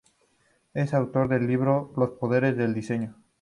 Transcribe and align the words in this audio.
Es 0.73 0.95
autor 0.95 1.27
del 1.29 1.45
libro 1.45 1.93
"Los 1.95 2.09
Poderes 2.17 2.57
del 2.57 2.73
Diseño". 2.73 3.21